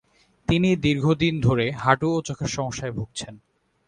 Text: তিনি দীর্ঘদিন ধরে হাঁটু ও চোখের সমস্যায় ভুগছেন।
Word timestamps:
তিনি 0.47 0.69
দীর্ঘদিন 0.75 1.33
ধরে 1.41 1.65
হাঁটু 1.73 2.07
ও 2.15 2.19
চোখের 2.21 2.47
সমস্যায় 2.47 2.91
ভুগছেন। 2.91 3.33